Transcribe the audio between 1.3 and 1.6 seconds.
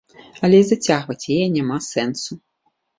яе